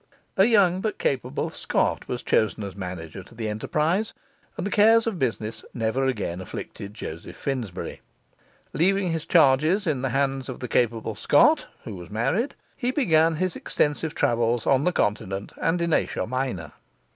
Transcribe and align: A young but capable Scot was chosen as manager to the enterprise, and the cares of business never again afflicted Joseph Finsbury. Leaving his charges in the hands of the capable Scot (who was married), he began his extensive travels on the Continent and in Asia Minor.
A 0.35 0.45
young 0.45 0.81
but 0.81 0.97
capable 0.97 1.51
Scot 1.51 2.07
was 2.07 2.23
chosen 2.23 2.63
as 2.63 2.75
manager 2.75 3.21
to 3.21 3.35
the 3.35 3.47
enterprise, 3.47 4.15
and 4.57 4.65
the 4.65 4.71
cares 4.71 5.05
of 5.05 5.19
business 5.19 5.63
never 5.75 6.07
again 6.07 6.41
afflicted 6.41 6.95
Joseph 6.95 7.35
Finsbury. 7.35 8.01
Leaving 8.73 9.11
his 9.11 9.27
charges 9.27 9.85
in 9.85 10.01
the 10.01 10.09
hands 10.09 10.49
of 10.49 10.59
the 10.59 10.67
capable 10.67 11.13
Scot 11.13 11.67
(who 11.83 11.93
was 11.95 12.09
married), 12.09 12.55
he 12.75 12.89
began 12.89 13.35
his 13.35 13.55
extensive 13.55 14.15
travels 14.15 14.65
on 14.65 14.85
the 14.85 14.91
Continent 14.91 15.53
and 15.57 15.79
in 15.83 15.93
Asia 15.93 16.25
Minor. 16.25 16.71